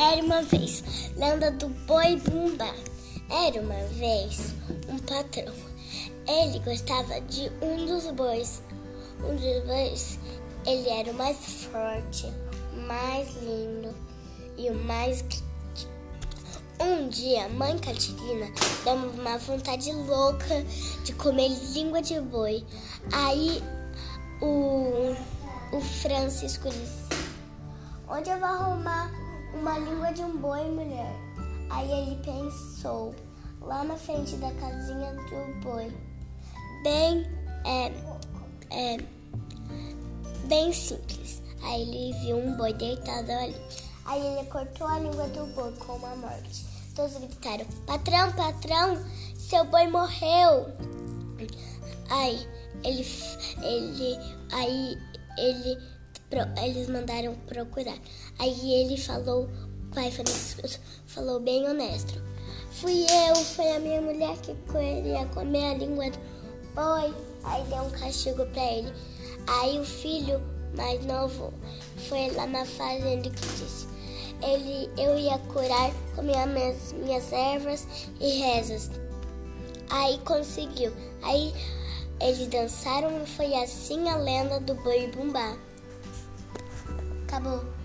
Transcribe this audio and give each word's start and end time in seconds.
Era 0.00 0.24
uma 0.24 0.40
vez, 0.40 0.82
lenda 1.14 1.50
do 1.50 1.68
boi 1.68 2.16
Bumbá. 2.16 2.74
Era 3.28 3.60
uma 3.60 3.86
vez 3.88 4.54
um 4.88 4.98
patrão. 5.00 5.52
Ele 6.26 6.58
gostava 6.60 7.20
de 7.20 7.52
um 7.60 7.84
dos 7.84 8.10
bois. 8.12 8.62
Um 9.22 9.36
dos 9.36 9.62
bois, 9.66 10.18
ele 10.66 10.88
era 10.88 11.10
o 11.10 11.14
mais 11.14 11.36
forte, 11.64 12.32
mais 12.88 13.28
lindo 13.42 13.94
e 14.56 14.70
o 14.70 14.74
mais 14.74 15.22
um 16.80 17.10
dia, 17.10 17.46
mãe 17.50 17.78
Catirina 17.78 18.46
deu 18.84 18.94
uma 18.94 19.36
vontade 19.36 19.92
louca 19.92 20.64
de 21.04 21.12
comer 21.12 21.50
língua 21.74 22.00
de 22.00 22.18
boi. 22.22 22.64
Aí 23.12 23.62
o, 24.40 25.14
o 25.72 25.80
Francisco 25.82 26.70
disse: 26.70 27.26
Onde 28.08 28.30
eu 28.30 28.38
vou 28.38 28.48
arrumar 28.48 29.29
de 30.20 30.24
um 30.26 30.36
boi, 30.36 30.64
mulher. 30.70 31.16
Aí 31.70 31.90
ele 31.90 32.16
pensou, 32.22 33.14
lá 33.62 33.82
na 33.84 33.96
frente 33.96 34.36
da 34.36 34.52
casinha 34.52 35.14
do 35.14 35.60
boi. 35.62 35.90
Bem, 36.82 37.26
é, 37.64 37.86
é, 38.70 38.98
bem 40.46 40.72
simples. 40.72 41.40
Aí 41.62 41.82
ele 41.82 42.18
viu 42.18 42.36
um 42.36 42.54
boi 42.56 42.74
deitado 42.74 43.30
ali. 43.30 43.56
Aí 44.04 44.20
ele 44.20 44.46
cortou 44.48 44.86
a 44.86 44.98
língua 44.98 45.26
do 45.28 45.46
boi 45.54 45.72
com 45.72 45.94
uma 45.94 46.14
morte. 46.16 46.66
Todos 46.94 47.16
gritaram: 47.16 47.64
Patrão, 47.86 48.32
patrão, 48.32 49.02
seu 49.38 49.64
boi 49.64 49.86
morreu. 49.86 50.66
Aí 52.10 52.46
ele, 52.84 53.06
ele, 53.62 54.18
aí 54.52 54.98
ele 55.38 55.90
eles 56.62 56.88
mandaram 56.88 57.34
procurar. 57.46 57.98
Aí 58.38 58.74
ele 58.74 58.96
falou, 58.96 59.48
pai 59.94 60.10
Francisco 60.10 60.62
falou 61.06 61.40
bem 61.40 61.68
honesto. 61.68 62.22
Fui 62.70 63.04
eu, 63.28 63.36
foi 63.36 63.72
a 63.72 63.80
minha 63.80 64.00
mulher 64.00 64.36
que 64.38 64.54
queria 64.70 65.26
comer 65.26 65.72
a 65.72 65.74
língua 65.74 66.10
do 66.10 66.18
boi. 66.74 67.14
Aí 67.44 67.64
deu 67.64 67.82
um 67.82 67.90
castigo 67.90 68.46
para 68.46 68.72
ele. 68.72 68.92
Aí 69.46 69.78
o 69.78 69.84
filho 69.84 70.40
mais 70.76 71.04
novo 71.04 71.52
foi 72.08 72.30
lá 72.30 72.46
na 72.46 72.64
fazenda 72.64 73.26
e 73.26 73.30
disse: 73.30 73.88
ele, 74.42 74.88
eu 74.96 75.18
ia 75.18 75.38
curar 75.38 75.90
com 76.14 76.22
minhas, 76.22 76.92
minhas 76.92 77.32
ervas 77.32 77.86
e 78.20 78.40
rezas. 78.40 78.90
Aí 79.90 80.18
conseguiu. 80.18 80.92
Aí 81.22 81.52
eles 82.20 82.46
dançaram 82.48 83.22
e 83.22 83.26
foi 83.26 83.54
assim 83.54 84.08
a 84.08 84.16
lenda 84.16 84.60
do 84.60 84.74
boi 84.74 85.08
bumbá. 85.08 85.56
Acabou. 87.24 87.79